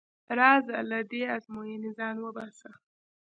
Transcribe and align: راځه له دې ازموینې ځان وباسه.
راځه 0.39 0.77
له 0.89 0.99
دې 1.09 1.21
ازموینې 1.35 1.91
ځان 1.97 2.15
وباسه. 2.21 2.69